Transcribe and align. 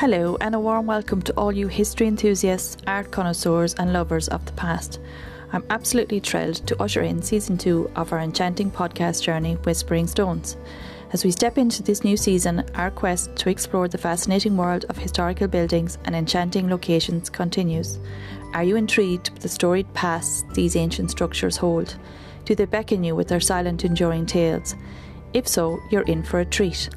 Hello, 0.00 0.36
and 0.40 0.54
a 0.54 0.60
warm 0.60 0.86
welcome 0.86 1.20
to 1.22 1.32
all 1.32 1.50
you 1.50 1.66
history 1.66 2.06
enthusiasts, 2.06 2.76
art 2.86 3.10
connoisseurs, 3.10 3.74
and 3.74 3.92
lovers 3.92 4.28
of 4.28 4.46
the 4.46 4.52
past. 4.52 5.00
I'm 5.52 5.64
absolutely 5.70 6.20
thrilled 6.20 6.64
to 6.68 6.80
usher 6.80 7.02
in 7.02 7.20
season 7.20 7.58
two 7.58 7.90
of 7.96 8.12
our 8.12 8.20
enchanting 8.20 8.70
podcast 8.70 9.24
journey, 9.24 9.54
Whispering 9.54 10.06
Stones. 10.06 10.56
As 11.12 11.24
we 11.24 11.32
step 11.32 11.58
into 11.58 11.82
this 11.82 12.04
new 12.04 12.16
season, 12.16 12.64
our 12.76 12.92
quest 12.92 13.34
to 13.38 13.50
explore 13.50 13.88
the 13.88 13.98
fascinating 13.98 14.56
world 14.56 14.84
of 14.88 14.96
historical 14.96 15.48
buildings 15.48 15.98
and 16.04 16.14
enchanting 16.14 16.70
locations 16.70 17.28
continues. 17.28 17.98
Are 18.54 18.62
you 18.62 18.76
intrigued 18.76 19.30
with 19.30 19.42
the 19.42 19.48
storied 19.48 19.92
past 19.94 20.48
these 20.50 20.76
ancient 20.76 21.10
structures 21.10 21.56
hold? 21.56 21.96
Do 22.44 22.54
they 22.54 22.66
beckon 22.66 23.02
you 23.02 23.16
with 23.16 23.26
their 23.26 23.40
silent, 23.40 23.84
enduring 23.84 24.26
tales? 24.26 24.76
If 25.32 25.48
so, 25.48 25.80
you're 25.90 26.02
in 26.02 26.22
for 26.22 26.38
a 26.38 26.44
treat. 26.44 26.88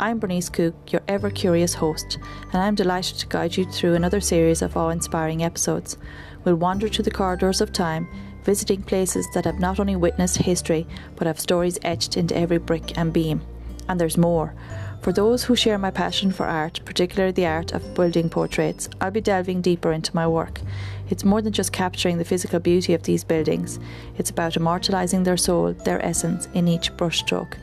I'm 0.00 0.18
Bernice 0.18 0.48
Cook, 0.48 0.92
your 0.92 1.02
ever 1.06 1.30
curious 1.30 1.74
host, 1.74 2.18
and 2.52 2.60
I'm 2.60 2.74
delighted 2.74 3.16
to 3.18 3.28
guide 3.28 3.56
you 3.56 3.64
through 3.64 3.94
another 3.94 4.20
series 4.20 4.60
of 4.60 4.76
awe 4.76 4.88
inspiring 4.88 5.44
episodes. 5.44 5.96
We'll 6.44 6.56
wander 6.56 6.88
through 6.88 7.04
the 7.04 7.12
corridors 7.12 7.60
of 7.60 7.72
time, 7.72 8.08
visiting 8.42 8.82
places 8.82 9.28
that 9.34 9.44
have 9.44 9.60
not 9.60 9.78
only 9.78 9.94
witnessed 9.94 10.38
history, 10.38 10.88
but 11.14 11.28
have 11.28 11.38
stories 11.38 11.78
etched 11.84 12.16
into 12.16 12.36
every 12.36 12.58
brick 12.58 12.98
and 12.98 13.12
beam. 13.12 13.42
And 13.88 14.00
there's 14.00 14.18
more. 14.18 14.56
For 15.00 15.12
those 15.12 15.44
who 15.44 15.54
share 15.54 15.78
my 15.78 15.92
passion 15.92 16.32
for 16.32 16.46
art, 16.46 16.80
particularly 16.84 17.32
the 17.32 17.46
art 17.46 17.70
of 17.70 17.94
building 17.94 18.28
portraits, 18.28 18.88
I'll 19.00 19.12
be 19.12 19.20
delving 19.20 19.60
deeper 19.60 19.92
into 19.92 20.14
my 20.14 20.26
work. 20.26 20.60
It's 21.08 21.24
more 21.24 21.40
than 21.40 21.52
just 21.52 21.72
capturing 21.72 22.18
the 22.18 22.24
physical 22.24 22.58
beauty 22.58 22.94
of 22.94 23.04
these 23.04 23.22
buildings, 23.22 23.78
it's 24.18 24.30
about 24.30 24.56
immortalising 24.56 25.22
their 25.22 25.36
soul, 25.36 25.72
their 25.72 26.04
essence, 26.04 26.48
in 26.52 26.66
each 26.66 26.92
brushstroke. 26.96 27.58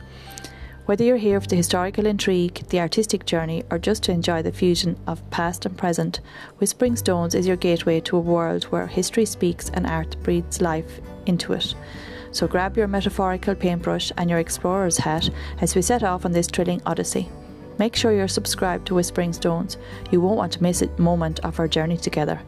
Whether 0.84 1.04
you're 1.04 1.16
here 1.16 1.40
for 1.40 1.46
the 1.46 1.54
historical 1.54 2.06
intrigue, 2.06 2.66
the 2.70 2.80
artistic 2.80 3.24
journey, 3.24 3.62
or 3.70 3.78
just 3.78 4.02
to 4.04 4.12
enjoy 4.12 4.42
the 4.42 4.50
fusion 4.50 4.98
of 5.06 5.28
past 5.30 5.64
and 5.64 5.78
present, 5.78 6.18
Whispering 6.58 6.96
Stones 6.96 7.36
is 7.36 7.46
your 7.46 7.56
gateway 7.56 8.00
to 8.00 8.16
a 8.16 8.20
world 8.20 8.64
where 8.64 8.88
history 8.88 9.24
speaks 9.24 9.70
and 9.70 9.86
art 9.86 10.16
breathes 10.24 10.60
life 10.60 11.00
into 11.26 11.52
it. 11.52 11.76
So 12.32 12.48
grab 12.48 12.76
your 12.76 12.88
metaphorical 12.88 13.54
paintbrush 13.54 14.10
and 14.16 14.28
your 14.28 14.40
explorer's 14.40 14.98
hat 14.98 15.30
as 15.60 15.76
we 15.76 15.82
set 15.82 16.02
off 16.02 16.24
on 16.24 16.32
this 16.32 16.48
thrilling 16.48 16.82
odyssey. 16.84 17.28
Make 17.78 17.94
sure 17.94 18.12
you're 18.12 18.26
subscribed 18.26 18.88
to 18.88 18.96
Whispering 18.96 19.32
Stones. 19.32 19.76
You 20.10 20.20
won't 20.20 20.36
want 20.36 20.52
to 20.54 20.62
miss 20.64 20.82
a 20.82 20.88
moment 21.00 21.38
of 21.40 21.60
our 21.60 21.68
journey 21.68 21.96
together. 21.96 22.40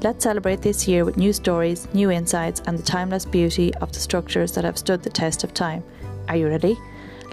Let's 0.00 0.24
celebrate 0.24 0.62
this 0.62 0.88
year 0.88 1.04
with 1.04 1.16
new 1.16 1.32
stories, 1.32 1.86
new 1.94 2.10
insights, 2.10 2.60
and 2.66 2.76
the 2.76 2.82
timeless 2.82 3.24
beauty 3.24 3.72
of 3.76 3.92
the 3.92 4.00
structures 4.00 4.50
that 4.52 4.64
have 4.64 4.78
stood 4.78 5.04
the 5.04 5.10
test 5.10 5.44
of 5.44 5.54
time. 5.54 5.84
Are 6.28 6.36
you 6.36 6.48
ready? 6.48 6.76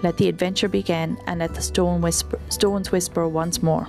Let 0.02 0.18
the 0.18 0.28
adventure 0.28 0.68
begin 0.68 1.18
and 1.26 1.40
let 1.40 1.54
the 1.54 1.62
stone 1.62 2.00
whisper, 2.02 2.38
stones 2.50 2.92
whisper 2.92 3.26
once 3.26 3.62
more. 3.62 3.88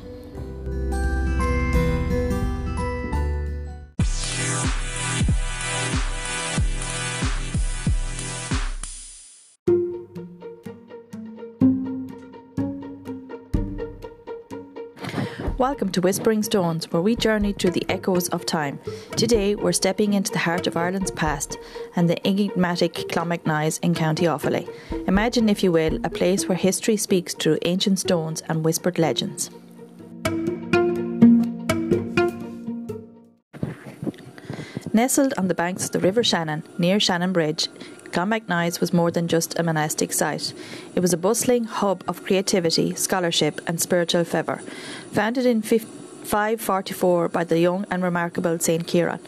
Welcome 15.57 15.91
to 15.93 16.01
Whispering 16.01 16.43
Stones, 16.43 16.91
where 16.91 17.01
we 17.01 17.15
journey 17.15 17.51
through 17.51 17.71
the 17.71 17.85
echoes 17.89 18.29
of 18.29 18.45
time. 18.45 18.79
Today, 19.15 19.55
we're 19.55 19.71
stepping 19.71 20.13
into 20.13 20.31
the 20.31 20.37
heart 20.37 20.67
of 20.67 20.77
Ireland's 20.77 21.09
past 21.09 21.57
and 21.95 22.07
the 22.07 22.27
enigmatic 22.27 22.93
Clonmacnoise 22.93 23.79
in 23.81 23.95
County 23.95 24.25
Offaly. 24.25 24.69
Imagine, 25.07 25.49
if 25.49 25.63
you 25.63 25.71
will, 25.71 25.95
a 26.03 26.11
place 26.11 26.47
where 26.47 26.55
history 26.55 26.95
speaks 26.95 27.33
through 27.33 27.57
ancient 27.63 27.97
stones 27.97 28.43
and 28.47 28.63
whispered 28.63 28.99
legends. 28.99 29.49
Nestled 34.93 35.33
on 35.39 35.47
the 35.47 35.55
banks 35.55 35.85
of 35.85 35.91
the 35.91 35.99
River 35.99 36.23
Shannon, 36.23 36.63
near 36.77 36.99
Shannon 36.99 37.33
Bridge, 37.33 37.67
Clonmacnoise 38.17 38.79
was 38.79 38.93
more 38.93 39.11
than 39.11 39.27
just 39.27 39.59
a 39.59 39.63
monastic 39.63 40.11
site. 40.11 40.51
It 40.95 41.01
was 41.01 41.13
a 41.13 41.17
bustling 41.17 41.65
hub 41.65 42.03
of 42.07 42.23
creativity, 42.23 42.95
scholarship, 42.95 43.61
and 43.67 43.79
spiritual 43.79 44.23
fervour. 44.23 44.63
Founded 45.11 45.45
in 45.45 45.61
544 45.61 47.29
by 47.29 47.43
the 47.43 47.59
young 47.59 47.85
and 47.91 48.01
remarkable 48.01 48.57
St. 48.57 48.87
Ciarán. 48.87 49.19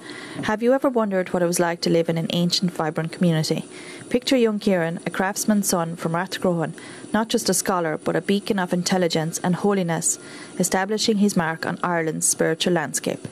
Have 0.46 0.64
you 0.64 0.74
ever 0.74 0.90
wondered 0.90 1.32
what 1.32 1.44
it 1.44 1.46
was 1.46 1.60
like 1.60 1.82
to 1.82 1.92
live 1.92 2.10
in 2.10 2.18
an 2.18 2.30
ancient, 2.32 2.72
vibrant 2.72 3.12
community? 3.12 3.64
Picture 4.10 4.38
young 4.38 4.60
Ciarán, 4.60 5.06
a 5.06 5.12
craftsman's 5.12 5.70
son 5.70 5.96
from 5.96 6.14
Rathcroghan, 6.14 6.74
not 7.14 7.30
just 7.30 7.48
a 7.48 7.54
scholar, 7.54 8.00
but 8.00 8.16
a 8.16 8.22
beacon 8.22 8.58
of 8.58 8.74
intelligence 8.74 9.40
and 9.44 9.58
holiness, 9.58 10.18
establishing 10.58 11.18
his 11.18 11.38
mark 11.38 11.64
on 11.64 11.78
Ireland's 11.84 12.28
spiritual 12.28 12.74
landscape. 12.74 13.28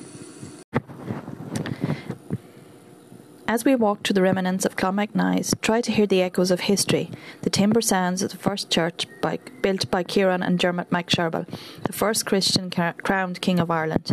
As 3.50 3.64
we 3.64 3.76
walk 3.76 4.04
through 4.04 4.16
the 4.16 4.22
remnants 4.22 4.66
of 4.66 4.76
Clonmacnoise, 4.76 5.54
try 5.62 5.80
to 5.80 5.92
hear 5.94 6.06
the 6.06 6.22
echoes 6.22 6.52
of 6.52 6.60
history, 6.60 7.10
the 7.44 7.50
timber 7.50 7.80
sounds 7.80 8.22
of 8.22 8.32
the 8.32 8.38
first 8.38 8.70
church 8.70 9.08
by, 9.22 9.40
built 9.62 9.90
by 9.90 10.04
Ciarán 10.04 10.46
and 10.46 10.60
Dermot 10.60 10.90
MacSherbal, 10.90 11.48
the 11.84 11.94
first 11.94 12.26
Christian 12.26 12.70
crowned 12.70 13.40
King 13.40 13.60
of 13.60 13.72
Ireland. 13.72 14.12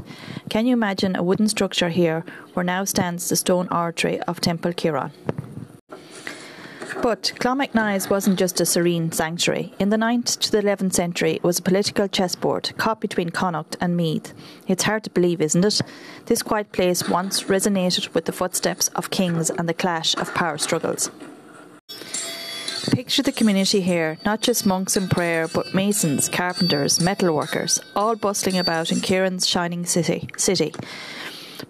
Can 0.51 0.67
you 0.67 0.73
imagine 0.73 1.17
a 1.17 1.25
wooden 1.25 1.49
structure 1.49 1.89
here 1.89 2.25
where 2.53 2.63
now 2.63 2.85
stands 2.85 3.29
the 3.29 3.35
stone 3.35 3.67
oratory 3.73 4.21
of 4.21 4.41
Temple 4.41 4.73
Ciarán? 4.73 5.11
But 7.05 7.35
Clonmacnoise 7.39 8.09
wasn't 8.09 8.39
just 8.39 8.63
a 8.63 8.65
serene 8.65 9.13
sanctuary. 9.13 9.75
In 9.79 9.91
the 9.91 9.99
9th 9.99 10.39
to 10.39 10.51
the 10.51 10.63
11th 10.63 10.95
century, 10.95 11.33
it 11.33 11.45
was 11.45 11.59
a 11.59 11.63
political 11.63 12.09
chessboard 12.09 12.73
caught 12.79 13.03
between 13.03 13.29
Connacht 13.29 13.77
and 13.79 13.95
Meath. 13.95 14.33
It's 14.69 14.85
hard 14.85 15.05
to 15.05 15.11
believe, 15.11 15.43
isn't 15.43 15.67
it? 15.67 15.83
This 16.25 16.43
quiet 16.43 16.73
place 16.73 17.07
once 17.07 17.43
resonated 17.43 18.15
with 18.15 18.25
the 18.25 18.33
footsteps 18.33 18.89
of 18.97 19.11
kings 19.11 19.51
and 19.51 19.69
the 19.69 19.75
clash 19.75 20.17
of 20.17 20.33
power 20.33 20.57
struggles. 20.57 21.11
Picture 22.91 23.23
the 23.23 23.33
community 23.33 23.83
here, 23.83 24.17
not 24.25 24.41
just 24.41 24.65
monks 24.65 24.97
in 24.97 25.09
prayer, 25.09 25.47
but 25.47 25.75
masons, 25.75 26.31
carpenters, 26.31 27.01
metalworkers, 27.01 27.81
all 27.95 28.17
bustling 28.17 28.57
about 28.57 28.91
in 28.91 29.03
Ciarán's 29.03 29.47
shining 29.47 29.85
city. 29.85 30.31
city. 30.39 30.73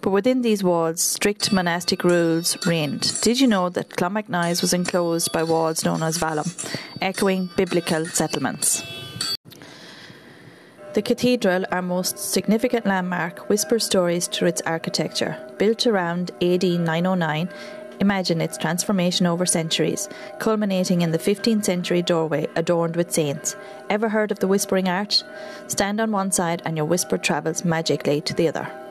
But 0.01 0.11
within 0.11 0.41
these 0.41 0.63
walls, 0.63 1.01
strict 1.01 1.51
monastic 1.51 2.03
rules 2.03 2.57
reigned. 2.65 3.19
Did 3.21 3.39
you 3.39 3.47
know 3.47 3.69
that 3.69 3.89
Clonmacnoise 3.89 4.61
was 4.61 4.73
enclosed 4.73 5.31
by 5.31 5.43
walls 5.43 5.83
known 5.83 6.03
as 6.03 6.17
vallum, 6.17 6.51
echoing 7.01 7.49
biblical 7.55 8.05
settlements? 8.05 8.83
The 10.93 11.01
cathedral, 11.01 11.65
our 11.71 11.81
most 11.81 12.17
significant 12.17 12.85
landmark, 12.85 13.49
whispers 13.49 13.83
stories 13.83 14.27
through 14.27 14.47
its 14.47 14.61
architecture. 14.61 15.35
Built 15.57 15.85
around 15.87 16.31
AD 16.41 16.63
909, 16.63 17.49
imagine 17.99 18.39
its 18.39 18.57
transformation 18.57 19.25
over 19.25 19.45
centuries, 19.45 20.07
culminating 20.39 21.01
in 21.01 21.11
the 21.11 21.19
15th 21.19 21.65
century 21.65 22.01
doorway 22.01 22.47
adorned 22.55 22.95
with 22.95 23.11
saints. 23.11 23.57
Ever 23.89 24.07
heard 24.07 24.31
of 24.31 24.39
the 24.39 24.47
Whispering 24.47 24.87
Arch? 24.87 25.23
Stand 25.67 25.99
on 25.99 26.11
one 26.13 26.31
side 26.31 26.61
and 26.63 26.77
your 26.77 26.85
whisper 26.85 27.17
travels 27.17 27.65
magically 27.65 28.21
to 28.21 28.33
the 28.33 28.47
other. 28.47 28.84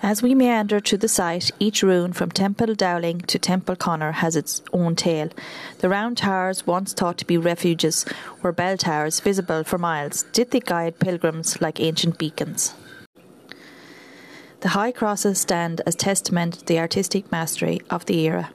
As 0.00 0.22
we 0.22 0.34
meander 0.34 0.78
to 0.78 0.96
the 0.96 1.08
site, 1.08 1.50
each 1.58 1.82
ruin 1.82 2.12
from 2.12 2.30
Temple 2.30 2.74
Dowling 2.74 3.20
to 3.22 3.38
Temple 3.38 3.74
Conor 3.74 4.12
has 4.12 4.36
its 4.36 4.62
own 4.72 4.94
tale. 4.94 5.28
The 5.80 5.88
round 5.88 6.18
towers, 6.18 6.66
once 6.66 6.92
thought 6.92 7.18
to 7.18 7.26
be 7.26 7.36
refuges, 7.36 8.06
were 8.40 8.52
bell 8.52 8.76
towers 8.76 9.18
visible 9.18 9.64
for 9.64 9.76
miles. 9.76 10.22
Did 10.32 10.52
they 10.52 10.60
guide 10.60 11.00
pilgrims 11.00 11.60
like 11.60 11.80
ancient 11.80 12.16
beacons? 12.16 12.74
The 14.60 14.68
high 14.68 14.92
crosses 14.92 15.40
stand 15.40 15.80
as 15.84 15.96
testament 15.96 16.54
to 16.54 16.64
the 16.64 16.78
artistic 16.78 17.32
mastery 17.32 17.80
of 17.90 18.06
the 18.06 18.20
era. 18.20 18.50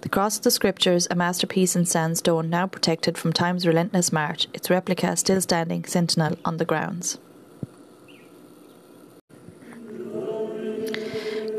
The 0.00 0.08
Cross 0.08 0.38
of 0.38 0.42
the 0.42 0.50
Scriptures, 0.50 1.06
a 1.12 1.14
masterpiece 1.14 1.76
in 1.76 1.86
sandstone 1.86 2.50
now 2.50 2.66
protected 2.66 3.16
from 3.16 3.32
time's 3.32 3.68
relentless 3.68 4.12
march, 4.12 4.48
its 4.52 4.68
replica 4.68 5.16
still 5.16 5.40
standing 5.40 5.84
sentinel 5.84 6.36
on 6.44 6.56
the 6.56 6.64
grounds. 6.64 7.18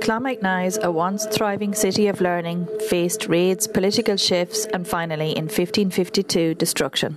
Clonmacnoise, 0.03 0.83
a 0.83 0.91
once 0.91 1.25
thriving 1.27 1.73
city 1.73 2.07
of 2.07 2.19
learning, 2.19 2.67
faced 2.89 3.29
raids, 3.29 3.67
political 3.67 4.17
shifts, 4.17 4.65
and 4.65 4.85
finally, 4.85 5.29
in 5.29 5.45
1552, 5.45 6.55
destruction. 6.55 7.15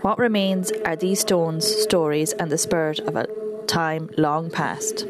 What 0.00 0.18
remains 0.18 0.72
are 0.84 0.96
these 0.96 1.20
stones, 1.20 1.64
stories, 1.64 2.32
and 2.32 2.50
the 2.50 2.58
spirit 2.58 2.98
of 2.98 3.14
a 3.14 3.28
time 3.68 4.10
long 4.18 4.50
past. 4.50 5.06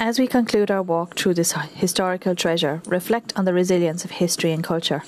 As 0.00 0.18
we 0.18 0.26
conclude 0.26 0.72
our 0.72 0.82
walk 0.82 1.14
through 1.14 1.34
this 1.34 1.52
historical 1.52 2.34
treasure, 2.34 2.82
reflect 2.88 3.32
on 3.36 3.44
the 3.44 3.54
resilience 3.54 4.04
of 4.04 4.10
history 4.10 4.50
and 4.50 4.64
culture. 4.64 5.04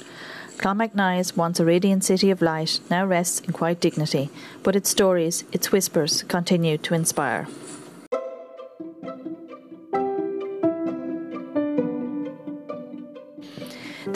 Clonmacnoise, 0.58 1.36
once 1.36 1.58
a 1.58 1.64
radiant 1.64 2.04
city 2.04 2.30
of 2.30 2.40
light, 2.40 2.78
now 2.88 3.04
rests 3.04 3.40
in 3.40 3.52
quiet 3.52 3.80
dignity, 3.80 4.30
but 4.62 4.76
its 4.76 4.90
stories, 4.90 5.42
its 5.50 5.72
whispers, 5.72 6.22
continue 6.22 6.78
to 6.78 6.94
inspire. 6.94 7.48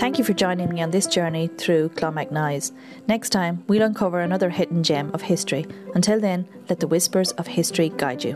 Thank 0.04 0.18
you 0.18 0.24
for 0.24 0.34
joining 0.34 0.68
me 0.68 0.82
on 0.82 0.90
this 0.90 1.06
journey 1.06 1.48
through 1.48 1.88
Clonmacnoise. 1.88 2.72
Next 3.08 3.30
time, 3.30 3.64
we'll 3.68 3.80
uncover 3.80 4.20
another 4.20 4.50
hidden 4.50 4.82
gem 4.82 5.10
of 5.14 5.22
history. 5.22 5.64
Until 5.94 6.20
then, 6.20 6.46
let 6.68 6.80
the 6.80 6.86
whispers 6.86 7.32
of 7.32 7.46
history 7.46 7.88
guide 7.88 8.22
you. 8.22 8.34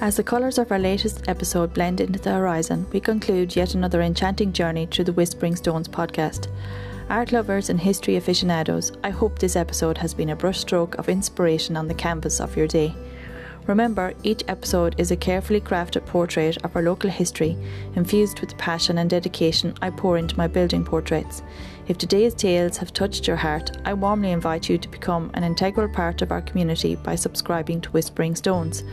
As 0.00 0.16
the 0.16 0.24
colours 0.24 0.56
of 0.56 0.72
our 0.72 0.78
latest 0.78 1.28
episode 1.28 1.74
blend 1.74 2.00
into 2.00 2.18
the 2.18 2.32
horizon, 2.32 2.86
we 2.90 3.00
conclude 3.00 3.54
yet 3.54 3.74
another 3.74 4.00
enchanting 4.00 4.54
journey 4.54 4.86
through 4.86 5.04
the 5.04 5.12
Whispering 5.12 5.56
Stones 5.56 5.88
podcast. 5.88 6.48
Art 7.12 7.30
lovers 7.30 7.68
and 7.68 7.78
history 7.78 8.16
aficionados, 8.16 8.90
I 9.04 9.10
hope 9.10 9.38
this 9.38 9.54
episode 9.54 9.98
has 9.98 10.14
been 10.14 10.30
a 10.30 10.36
brushstroke 10.36 10.94
of 10.94 11.10
inspiration 11.10 11.76
on 11.76 11.86
the 11.86 11.92
canvas 11.92 12.40
of 12.40 12.56
your 12.56 12.66
day. 12.66 12.94
Remember, 13.66 14.14
each 14.22 14.42
episode 14.48 14.94
is 14.96 15.10
a 15.10 15.16
carefully 15.16 15.60
crafted 15.60 16.06
portrait 16.06 16.56
of 16.64 16.74
our 16.74 16.80
local 16.80 17.10
history, 17.10 17.54
infused 17.96 18.40
with 18.40 18.48
the 18.48 18.56
passion 18.56 18.96
and 18.96 19.10
dedication 19.10 19.74
I 19.82 19.90
pour 19.90 20.16
into 20.16 20.38
my 20.38 20.46
building 20.46 20.86
portraits. 20.86 21.42
If 21.86 21.98
today's 21.98 22.32
tales 22.32 22.78
have 22.78 22.94
touched 22.94 23.26
your 23.26 23.36
heart, 23.36 23.76
I 23.84 23.92
warmly 23.92 24.30
invite 24.30 24.70
you 24.70 24.78
to 24.78 24.88
become 24.88 25.30
an 25.34 25.44
integral 25.44 25.90
part 25.90 26.22
of 26.22 26.32
our 26.32 26.40
community 26.40 26.96
by 26.96 27.16
subscribing 27.16 27.82
to 27.82 27.90
Whispering 27.90 28.36
Stones. 28.36 28.84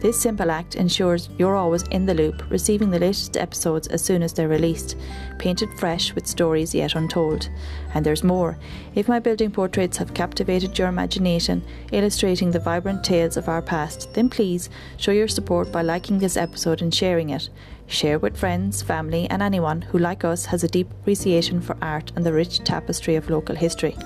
This 0.00 0.20
simple 0.20 0.52
act 0.52 0.76
ensures 0.76 1.28
you're 1.38 1.56
always 1.56 1.82
in 1.88 2.06
the 2.06 2.14
loop, 2.14 2.48
receiving 2.50 2.90
the 2.90 3.00
latest 3.00 3.36
episodes 3.36 3.88
as 3.88 4.00
soon 4.00 4.22
as 4.22 4.32
they're 4.32 4.46
released, 4.46 4.96
painted 5.38 5.68
fresh 5.76 6.14
with 6.14 6.26
stories 6.26 6.72
yet 6.72 6.94
untold. 6.94 7.48
And 7.94 8.06
there's 8.06 8.22
more. 8.22 8.56
If 8.94 9.08
my 9.08 9.18
building 9.18 9.50
portraits 9.50 9.96
have 9.96 10.14
captivated 10.14 10.78
your 10.78 10.86
imagination, 10.86 11.64
illustrating 11.90 12.52
the 12.52 12.60
vibrant 12.60 13.02
tales 13.02 13.36
of 13.36 13.48
our 13.48 13.60
past, 13.60 14.14
then 14.14 14.30
please 14.30 14.70
show 14.98 15.10
your 15.10 15.26
support 15.26 15.72
by 15.72 15.82
liking 15.82 16.20
this 16.20 16.36
episode 16.36 16.80
and 16.80 16.94
sharing 16.94 17.30
it. 17.30 17.48
Share 17.88 18.20
with 18.20 18.36
friends, 18.36 18.82
family, 18.82 19.28
and 19.30 19.42
anyone 19.42 19.82
who, 19.82 19.98
like 19.98 20.24
us, 20.24 20.46
has 20.46 20.62
a 20.62 20.68
deep 20.68 20.90
appreciation 20.92 21.60
for 21.60 21.76
art 21.82 22.12
and 22.14 22.24
the 22.24 22.32
rich 22.32 22.60
tapestry 22.60 23.16
of 23.16 23.30
local 23.30 23.56
history. 23.56 23.96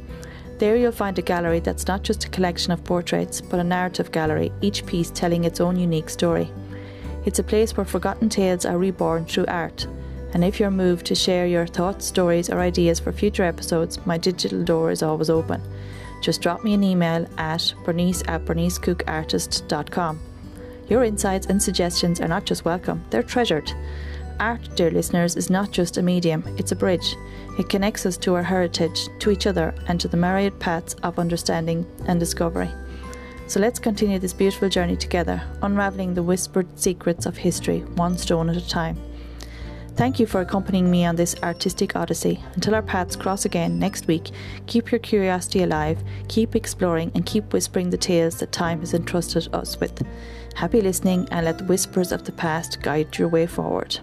There 0.59 0.77
you'll 0.77 0.91
find 0.91 1.19
a 1.21 1.23
gallery 1.23 1.61
that's 1.61 1.87
not 1.87 2.03
just 2.03 2.25
a 2.25 2.31
collection 2.31 2.73
of 2.73 2.83
portraits, 2.83 3.41
but 3.41 3.61
a 3.61 3.65
narrative 3.65 4.11
gallery, 4.11 4.51
each 4.61 4.85
piece 4.87 5.13
telling 5.13 5.45
its 5.45 5.61
own 5.61 5.77
unique 5.77 6.11
story. 6.11 6.51
It's 7.27 7.39
a 7.39 7.45
place 7.45 7.77
where 7.77 7.87
forgotten 7.87 8.29
tales 8.29 8.67
are 8.67 8.77
reborn 8.77 9.25
through 9.25 9.47
art. 9.47 9.87
And 10.35 10.45
if 10.45 10.59
you're 10.59 10.71
moved 10.71 11.07
to 11.07 11.15
share 11.15 11.47
your 11.47 11.67
thoughts, 11.67 12.05
stories, 12.05 12.51
or 12.51 12.59
ideas 12.59 12.99
for 12.99 13.13
future 13.13 13.45
episodes, 13.45 14.05
my 14.05 14.19
digital 14.19 14.65
door 14.65 14.91
is 14.91 15.03
always 15.03 15.31
open. 15.31 15.63
Just 16.21 16.43
drop 16.43 16.65
me 16.65 16.75
an 16.75 16.83
email 16.83 17.27
at 17.39 17.73
bernice 17.85 18.23
at 18.27 18.45
bernicecookartist.com. 18.45 20.21
Your 20.89 21.05
insights 21.05 21.47
and 21.47 21.63
suggestions 21.63 22.21
are 22.21 22.29
not 22.29 22.45
just 22.45 22.65
welcome, 22.65 23.05
they're 23.11 23.23
treasured. 23.23 23.73
Art, 24.41 24.69
dear 24.75 24.91
listeners, 24.91 25.37
is 25.37 25.51
not 25.51 25.71
just 25.71 25.97
a 25.97 26.03
medium, 26.03 26.43
it's 26.59 26.73
a 26.73 26.77
bridge. 26.77 27.15
It 27.57 27.69
connects 27.69 28.05
us 28.05 28.17
to 28.19 28.35
our 28.35 28.43
heritage, 28.43 29.09
to 29.21 29.31
each 29.31 29.47
other, 29.47 29.73
and 29.87 30.01
to 30.01 30.09
the 30.09 30.17
myriad 30.17 30.59
paths 30.59 30.95
of 31.05 31.21
understanding 31.21 31.87
and 32.07 32.19
discovery. 32.19 32.71
So 33.47 33.61
let's 33.61 33.79
continue 33.79 34.19
this 34.19 34.33
beautiful 34.33 34.69
journey 34.69 34.97
together, 34.97 35.41
unravelling 35.63 36.15
the 36.15 36.23
whispered 36.23 36.67
secrets 36.79 37.27
of 37.27 37.37
history, 37.37 37.81
one 37.95 38.19
stone 38.19 38.51
at 38.51 38.57
a 38.57 38.69
time. 38.69 38.99
Thank 39.97 40.19
you 40.19 40.27
for 40.27 40.41
accompanying 40.41 40.91
me 40.91 41.05
on 41.05 41.15
this 41.15 41.37
artistic 41.45 41.95
odyssey. 41.95 42.43
Until 42.55 42.75
our 42.75 42.83
paths 42.83 43.15
cross 43.15 43.45
again 43.45 43.79
next 43.79 44.09
week, 44.09 44.33
keep 44.67 44.91
your 44.91 44.99
curiosity 44.99 45.63
alive, 45.63 46.03
keep 46.27 46.57
exploring, 46.57 47.13
and 47.15 47.25
keep 47.25 47.53
whispering 47.53 47.91
the 47.91 47.97
tales 47.97 48.41
that 48.41 48.51
time 48.51 48.81
has 48.81 48.93
entrusted 48.93 49.49
us 49.55 49.79
with. 49.79 50.05
Happy 50.57 50.81
listening, 50.81 51.29
and 51.31 51.47
let 51.47 51.59
the 51.59 51.65
whispers 51.65 52.11
of 52.11 52.25
the 52.25 52.33
past 52.33 52.83
guide 52.83 53.17
your 53.19 53.29
way 53.29 53.47
forward. 53.47 54.01